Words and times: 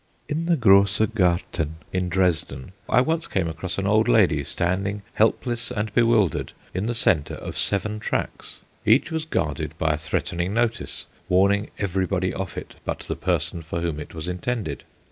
In 0.27 0.47
the 0.47 0.55
Grosse 0.55 1.03
Garten 1.13 1.75
in 1.93 2.09
Dresden 2.09 2.71
I 2.89 3.01
once 3.01 3.27
came 3.27 3.47
across 3.47 3.77
an 3.77 3.85
old 3.85 4.07
lady, 4.07 4.43
standing, 4.43 5.03
helpless 5.13 5.69
and 5.71 5.93
bewildered, 5.93 6.53
in 6.73 6.87
the 6.87 6.95
centre 6.95 7.35
of 7.35 7.55
seven 7.55 7.99
tracks. 7.99 8.61
Each 8.83 9.11
was 9.11 9.25
guarded 9.25 9.77
by 9.77 9.93
a 9.93 9.97
threatening 9.97 10.55
notice, 10.55 11.05
warning 11.29 11.69
everybody 11.77 12.33
off 12.33 12.57
it 12.57 12.73
but 12.83 13.01
the 13.01 13.15
person 13.15 13.61
for 13.61 13.81
whom 13.81 13.99
it 13.99 14.15
was 14.15 14.27
intended. 14.27 14.85